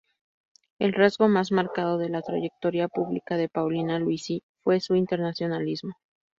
[0.79, 5.93] El rasgo más marcado de la trayectoria pública de Paulina Luisi fue su internacionalismo.